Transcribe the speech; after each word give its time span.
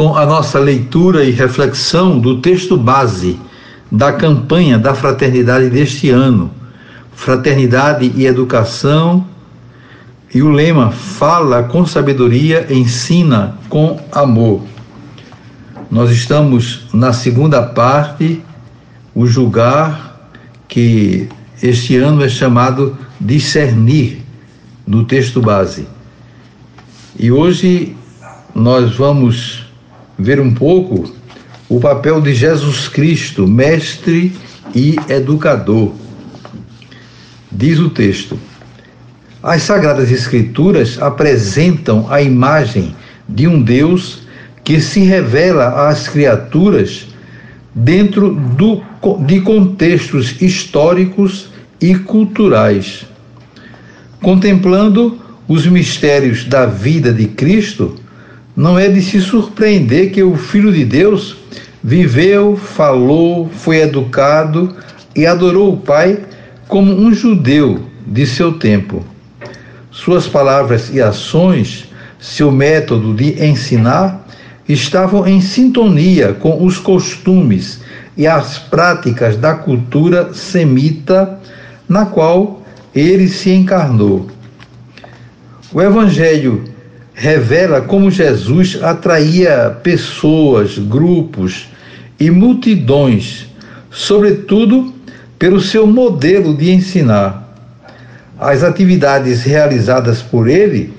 com 0.00 0.16
a 0.16 0.24
nossa 0.24 0.58
leitura 0.58 1.24
e 1.24 1.30
reflexão 1.30 2.18
do 2.18 2.40
texto 2.40 2.74
base 2.74 3.38
da 3.92 4.10
campanha 4.10 4.78
da 4.78 4.94
fraternidade 4.94 5.68
deste 5.68 6.08
ano, 6.08 6.50
Fraternidade 7.14 8.10
e 8.16 8.24
Educação, 8.24 9.26
e 10.34 10.40
o 10.40 10.48
lema 10.48 10.90
Fala 10.90 11.64
com 11.64 11.84
sabedoria, 11.84 12.66
ensina 12.70 13.58
com 13.68 14.00
amor. 14.10 14.62
Nós 15.90 16.10
estamos 16.10 16.86
na 16.94 17.12
segunda 17.12 17.62
parte, 17.62 18.42
o 19.14 19.26
julgar, 19.26 20.32
que 20.66 21.28
este 21.62 21.98
ano 21.98 22.24
é 22.24 22.28
chamado 22.30 22.96
discernir, 23.20 24.24
no 24.86 25.04
texto 25.04 25.42
base. 25.42 25.86
E 27.18 27.30
hoje 27.30 27.94
nós 28.54 28.96
vamos 28.96 29.59
ver 30.20 30.40
um 30.40 30.52
pouco 30.52 31.12
o 31.68 31.80
papel 31.80 32.20
de 32.20 32.34
Jesus 32.34 32.88
Cristo, 32.88 33.46
mestre 33.46 34.32
e 34.74 34.96
educador. 35.08 35.92
Diz 37.50 37.78
o 37.78 37.90
texto: 37.90 38.38
As 39.42 39.62
Sagradas 39.62 40.10
Escrituras 40.10 41.00
apresentam 41.00 42.06
a 42.10 42.20
imagem 42.20 42.94
de 43.28 43.46
um 43.46 43.62
Deus 43.62 44.22
que 44.62 44.80
se 44.80 45.00
revela 45.00 45.88
às 45.88 46.08
criaturas 46.08 47.06
dentro 47.74 48.34
do, 48.34 48.82
de 49.26 49.40
contextos 49.40 50.40
históricos 50.42 51.48
e 51.80 51.94
culturais. 51.94 53.06
Contemplando 54.20 55.18
os 55.48 55.66
mistérios 55.66 56.44
da 56.44 56.66
vida 56.66 57.12
de 57.12 57.26
Cristo, 57.26 57.99
não 58.56 58.78
é 58.78 58.88
de 58.88 59.00
se 59.00 59.20
surpreender 59.20 60.10
que 60.10 60.22
o 60.22 60.36
Filho 60.36 60.72
de 60.72 60.84
Deus 60.84 61.36
viveu, 61.82 62.56
falou, 62.56 63.48
foi 63.48 63.78
educado 63.78 64.74
e 65.14 65.26
adorou 65.26 65.72
o 65.72 65.76
Pai 65.76 66.18
como 66.68 66.92
um 66.92 67.12
judeu 67.12 67.80
de 68.06 68.26
seu 68.26 68.52
tempo. 68.58 69.04
Suas 69.90 70.26
palavras 70.26 70.90
e 70.92 71.00
ações, 71.00 71.88
seu 72.18 72.50
método 72.50 73.14
de 73.14 73.44
ensinar, 73.44 74.26
estavam 74.68 75.26
em 75.26 75.40
sintonia 75.40 76.32
com 76.32 76.64
os 76.64 76.78
costumes 76.78 77.80
e 78.16 78.26
as 78.26 78.58
práticas 78.58 79.36
da 79.36 79.54
cultura 79.54 80.32
semita 80.32 81.40
na 81.88 82.06
qual 82.06 82.62
ele 82.94 83.28
se 83.28 83.50
encarnou. 83.50 84.28
O 85.72 85.80
Evangelho 85.80 86.64
revela 87.20 87.82
como 87.82 88.10
Jesus 88.10 88.78
atraía 88.82 89.78
pessoas, 89.82 90.78
grupos 90.78 91.68
e 92.18 92.30
multidões, 92.30 93.46
sobretudo 93.90 94.94
pelo 95.38 95.60
seu 95.60 95.86
modelo 95.86 96.56
de 96.56 96.70
ensinar. 96.70 97.46
As 98.38 98.62
atividades 98.62 99.42
realizadas 99.42 100.22
por 100.22 100.48
ele 100.48 100.94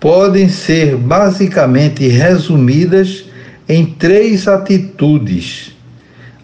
podem 0.00 0.48
ser 0.48 0.96
basicamente 0.96 2.08
resumidas 2.08 3.26
em 3.68 3.86
três 3.86 4.48
atitudes: 4.48 5.70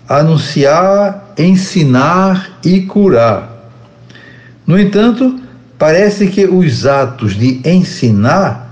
anunciar, 0.08 1.34
ensinar 1.36 2.60
e 2.64 2.82
curar. 2.82 3.72
No 4.64 4.78
entanto, 4.78 5.40
parece 5.76 6.28
que 6.28 6.44
os 6.46 6.86
atos 6.86 7.34
de 7.34 7.60
ensinar 7.68 8.65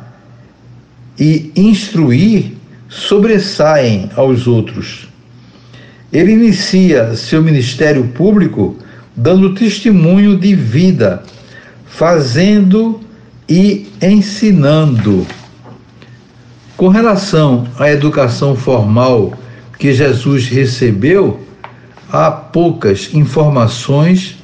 e 1.18 1.52
instruir 1.56 2.52
sobressaem 2.88 4.10
aos 4.16 4.46
outros. 4.46 5.08
Ele 6.12 6.32
inicia 6.32 7.14
seu 7.16 7.42
ministério 7.42 8.04
público 8.08 8.76
dando 9.16 9.54
testemunho 9.54 10.36
de 10.36 10.54
vida, 10.54 11.22
fazendo 11.86 13.00
e 13.48 13.86
ensinando. 14.02 15.26
Com 16.76 16.88
relação 16.88 17.68
à 17.78 17.90
educação 17.90 18.56
formal 18.56 19.32
que 19.78 19.92
Jesus 19.92 20.48
recebeu, 20.48 21.40
há 22.10 22.30
poucas 22.30 23.10
informações, 23.14 24.36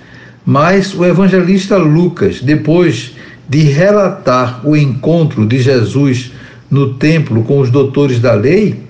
mas 0.44 0.94
o 0.94 1.04
evangelista 1.04 1.76
Lucas, 1.76 2.41
depois 2.41 3.12
de 3.48 3.62
relatar 3.62 4.60
o 4.64 4.76
encontro 4.76 5.47
de 5.47 5.60
Jesus 5.60 6.32
no 6.70 6.94
templo 6.94 7.42
com 7.42 7.60
os 7.60 7.70
doutores 7.70 8.20
da 8.20 8.34
lei, 8.34 8.81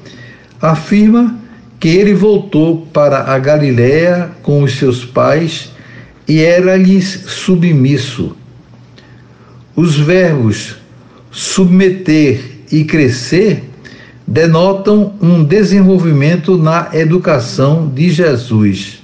afirma 0.61 1.37
que 1.79 1.89
ele 1.89 2.13
voltou 2.13 2.87
para 2.93 3.33
a 3.33 3.39
Galiléia 3.39 4.31
com 4.43 4.63
os 4.63 4.79
seus 4.79 5.05
pais 5.05 5.71
e 6.29 6.41
era-lhes 6.41 7.25
submisso. 7.27 8.37
Os 9.75 9.97
verbos 9.99 10.77
submeter 11.31 12.41
e 12.71 12.85
crescer 12.85 13.65
denotam 14.27 15.15
um 15.21 15.43
desenvolvimento 15.43 16.57
na 16.57 16.91
educação 16.93 17.89
de 17.89 18.11
Jesus. 18.11 19.03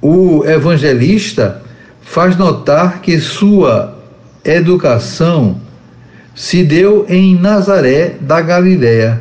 O 0.00 0.44
evangelista 0.44 1.62
faz 2.02 2.36
notar 2.36 3.00
que 3.00 3.18
sua 3.20 3.98
educação 4.44 5.60
se 6.38 6.62
deu 6.62 7.04
em 7.08 7.34
Nazaré 7.34 8.14
da 8.20 8.40
Galiléia. 8.40 9.20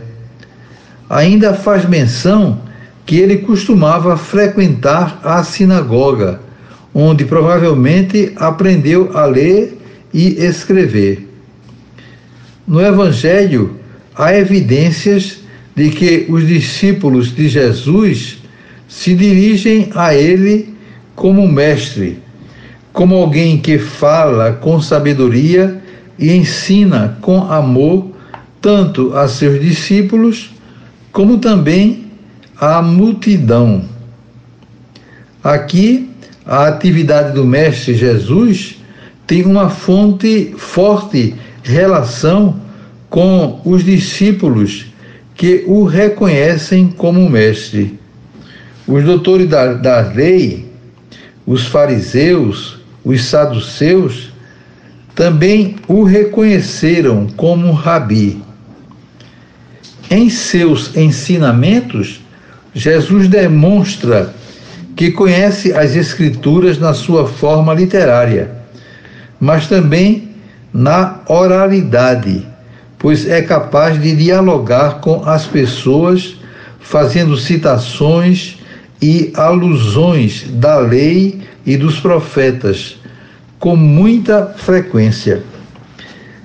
Ainda 1.10 1.52
faz 1.52 1.84
menção 1.84 2.62
que 3.08 3.18
ele 3.18 3.40
costumava 3.40 4.16
frequentar 4.16 5.20
a 5.24 5.44
sinagoga, 5.44 6.40
onde 6.94 7.26
provavelmente 7.26 8.34
aprendeu 8.36 9.18
a 9.18 9.26
ler 9.26 9.80
e 10.14 10.36
escrever. 10.46 11.28
No 12.68 12.80
Evangelho, 12.80 13.80
há 14.16 14.38
evidências 14.38 15.40
de 15.76 15.90
que 15.90 16.28
os 16.30 16.48
discípulos 16.48 17.36
de 17.36 17.50
Jesus 17.50 18.38
se 18.88 19.16
dirigem 19.16 19.90
a 19.96 20.14
ele 20.14 20.76
como 21.16 21.48
mestre, 21.48 22.20
como 22.94 23.16
alguém 23.16 23.58
que 23.58 23.80
fala 23.80 24.54
com 24.54 24.80
sabedoria 24.80 25.82
e 26.18 26.32
ensina 26.32 27.18
com 27.22 27.52
amor 27.52 28.12
tanto 28.62 29.16
a 29.16 29.28
seus 29.28 29.62
discípulos 29.62 30.52
como 31.12 31.38
também 31.38 32.08
à 32.60 32.82
multidão. 32.82 33.86
Aqui, 35.44 36.10
a 36.46 36.68
atividade 36.68 37.34
do 37.34 37.46
Mestre 37.46 37.94
Jesus 37.94 38.78
tem 39.26 39.46
uma 39.46 39.70
fonte 39.70 40.54
forte 40.58 41.36
relação 41.64 42.60
com 43.10 43.62
os 43.66 43.84
discípulos 43.84 44.88
que 45.36 45.64
o 45.68 45.84
reconhecem 45.84 46.88
como 46.88 47.30
mestre. 47.30 48.00
Os 48.88 49.04
doutores 49.04 49.48
da, 49.48 49.74
da 49.74 50.00
lei, 50.00 50.66
os 51.46 51.68
fariseus, 51.68 52.80
os 53.04 53.24
saduceus, 53.26 54.27
também 55.18 55.78
o 55.88 56.04
reconheceram 56.04 57.26
como 57.36 57.72
rabi. 57.72 58.40
Em 60.12 60.30
seus 60.30 60.96
ensinamentos, 60.96 62.22
Jesus 62.72 63.28
demonstra 63.28 64.32
que 64.96 65.10
conhece 65.10 65.74
as 65.74 65.96
Escrituras 65.96 66.78
na 66.78 66.94
sua 66.94 67.28
forma 67.28 67.74
literária, 67.74 68.52
mas 69.40 69.66
também 69.66 70.30
na 70.72 71.22
oralidade, 71.28 72.46
pois 73.00 73.28
é 73.28 73.42
capaz 73.42 74.00
de 74.00 74.16
dialogar 74.16 75.02
com 75.02 75.28
as 75.28 75.48
pessoas, 75.48 76.36
fazendo 76.80 77.36
citações 77.38 78.60
e 79.02 79.32
alusões 79.36 80.46
da 80.48 80.78
lei 80.78 81.42
e 81.66 81.76
dos 81.76 82.00
profetas 82.00 82.97
com 83.60 83.76
muita 83.76 84.54
frequência. 84.58 85.44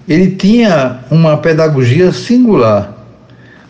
Ele 0.09 0.33
tinha 0.33 1.01
uma 1.11 1.37
pedagogia 1.37 2.13
singular. 2.13 2.97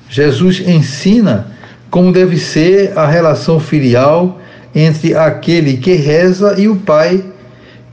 Jesus 0.09 0.61
ensina 0.61 1.53
como 1.91 2.13
deve 2.13 2.39
ser 2.39 2.97
a 2.97 3.07
relação 3.07 3.61
filial 3.61 4.41
entre 4.75 5.15
aquele 5.15 5.77
que 5.77 5.93
reza 5.93 6.59
e 6.59 6.69
o 6.69 6.77
Pai 6.77 7.23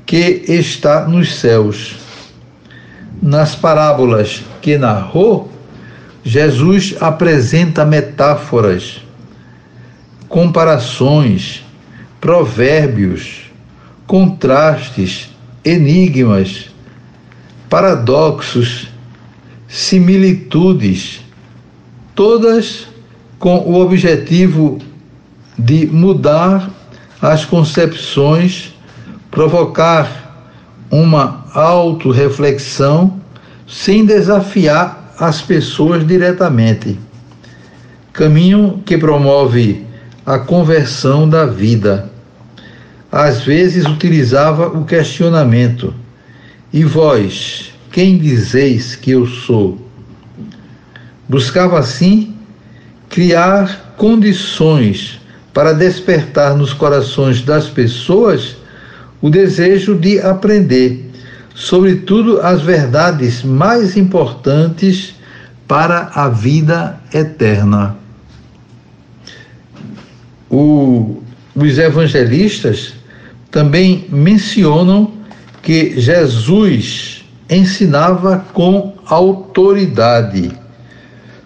que 0.05 0.43
está 0.47 1.05
nos 1.05 1.35
céus. 1.35 1.97
Nas 3.21 3.55
parábolas 3.55 4.41
que 4.61 4.77
narrou, 4.77 5.51
Jesus 6.23 6.95
apresenta 6.99 7.85
metáforas, 7.85 9.01
comparações, 10.27 11.65
provérbios, 12.21 13.51
contrastes, 14.07 15.29
enigmas, 15.63 16.69
paradoxos, 17.69 18.87
similitudes, 19.67 21.21
todas 22.15 22.87
com 23.37 23.57
o 23.59 23.79
objetivo 23.79 24.79
de 25.57 25.85
mudar 25.87 26.69
as 27.21 27.45
concepções, 27.45 28.73
provocar 29.29 30.47
uma 30.89 31.45
autorreflexão 31.53 33.19
sem 33.67 34.05
desafiar 34.05 35.13
as 35.19 35.41
pessoas 35.41 36.05
diretamente. 36.05 36.99
Caminho 38.11 38.81
que 38.85 38.97
promove 38.97 39.85
a 40.25 40.39
conversão 40.39 41.29
da 41.29 41.45
vida. 41.45 42.09
Às 43.11 43.41
vezes 43.41 43.85
utilizava 43.85 44.67
o 44.67 44.85
questionamento: 44.85 45.93
E 46.71 46.83
vós, 46.83 47.73
quem 47.91 48.17
dizeis 48.17 48.95
que 48.95 49.11
eu 49.11 49.25
sou? 49.25 49.79
Buscava 51.27 51.79
assim 51.79 52.35
criar 53.09 53.93
condições 53.97 55.19
para 55.53 55.73
despertar 55.73 56.55
nos 56.55 56.73
corações 56.73 57.41
das 57.41 57.67
pessoas 57.67 58.55
o 59.21 59.29
desejo 59.29 59.95
de 59.95 60.19
aprender, 60.19 61.11
sobretudo 61.55 62.39
as 62.41 62.61
verdades 62.61 63.43
mais 63.43 63.97
importantes 63.97 65.15
para 65.67 66.11
a 66.13 66.29
vida 66.29 66.99
eterna. 67.13 67.97
O, 70.49 71.21
os 71.55 71.77
evangelistas 71.77 72.98
também 73.51 74.05
mencionam 74.09 75.11
que 75.61 75.99
Jesus 75.99 77.25
ensinava 77.49 78.45
com 78.53 78.93
autoridade. 79.05 80.51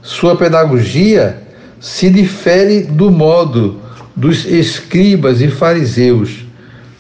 Sua 0.02 0.36
pedagogia 0.36 1.42
se 1.80 2.10
difere 2.10 2.82
do 2.82 3.10
modo 3.10 3.82
dos 4.16 4.46
escribas 4.46 5.42
e 5.42 5.48
fariseus, 5.48 6.46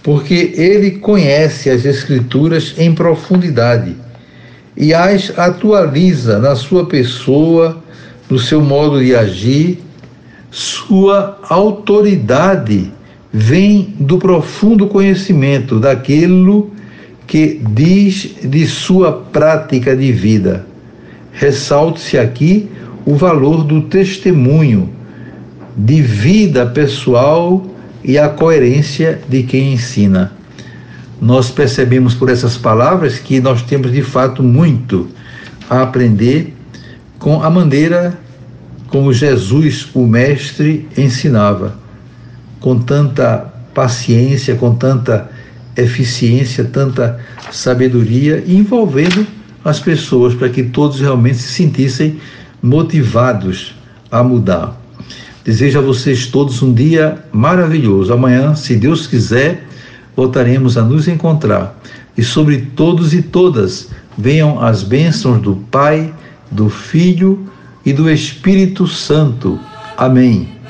porque 0.01 0.53
ele 0.55 0.91
conhece 0.91 1.69
as 1.69 1.85
Escrituras 1.85 2.73
em 2.77 2.93
profundidade 2.93 3.95
e 4.75 4.93
as 4.93 5.31
atualiza 5.37 6.39
na 6.39 6.55
sua 6.55 6.85
pessoa, 6.85 7.81
no 8.29 8.39
seu 8.39 8.61
modo 8.61 9.03
de 9.03 9.15
agir. 9.15 9.79
Sua 10.49 11.39
autoridade 11.49 12.91
vem 13.33 13.95
do 13.99 14.19
profundo 14.19 14.85
conhecimento 14.85 15.79
daquilo 15.79 16.71
que 17.25 17.59
diz 17.71 18.35
de 18.43 18.67
sua 18.67 19.11
prática 19.11 19.95
de 19.97 20.11
vida. 20.11 20.67
Ressalte-se 21.31 22.15
aqui 22.15 22.69
o 23.03 23.15
valor 23.15 23.63
do 23.63 23.81
testemunho 23.81 24.87
de 25.75 25.99
vida 25.99 26.67
pessoal 26.67 27.65
e 28.03 28.19
a 28.19 28.29
coerência 28.29 29.19
de 29.27 29.41
quem 29.41 29.73
ensina. 29.73 30.31
Nós 31.19 31.49
percebemos 31.49 32.13
por 32.13 32.29
essas 32.29 32.55
palavras 32.55 33.17
que 33.17 33.39
nós 33.39 33.63
temos 33.63 33.91
de 33.91 34.03
fato 34.03 34.43
muito 34.43 35.07
a 35.67 35.81
aprender 35.81 36.53
com 37.17 37.41
a 37.41 37.49
maneira 37.49 38.19
como 38.87 39.11
Jesus, 39.11 39.87
o 39.95 40.05
Mestre, 40.05 40.87
ensinava, 40.95 41.82
com 42.63 42.79
tanta 42.79 43.53
paciência, 43.73 44.55
com 44.55 44.73
tanta 44.73 45.29
eficiência, 45.75 46.63
tanta 46.63 47.19
sabedoria, 47.51 48.41
envolvendo 48.47 49.27
as 49.65 49.81
pessoas 49.81 50.33
para 50.33 50.47
que 50.47 50.63
todos 50.63 51.01
realmente 51.01 51.39
se 51.39 51.51
sentissem 51.51 52.21
motivados 52.61 53.75
a 54.09 54.23
mudar. 54.23 54.79
Desejo 55.43 55.79
a 55.79 55.81
vocês 55.81 56.27
todos 56.27 56.63
um 56.63 56.73
dia 56.73 57.17
maravilhoso. 57.33 58.13
Amanhã, 58.13 58.55
se 58.55 58.77
Deus 58.77 59.07
quiser, 59.07 59.67
voltaremos 60.15 60.77
a 60.77 60.83
nos 60.83 61.09
encontrar. 61.09 61.77
E 62.17 62.23
sobre 62.23 62.69
todos 62.77 63.13
e 63.13 63.21
todas 63.21 63.89
venham 64.17 64.63
as 64.63 64.83
bênçãos 64.83 65.41
do 65.41 65.57
Pai, 65.69 66.13
do 66.49 66.69
Filho 66.69 67.45
e 67.85 67.91
do 67.91 68.09
Espírito 68.09 68.87
Santo. 68.87 69.59
Amém. 69.97 70.62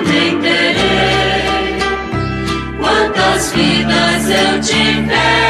Nem 0.00 0.38
terei. 0.40 1.78
Quantas 2.78 3.52
vidas 3.52 4.28
eu 4.28 4.60
tiver. 4.60 5.43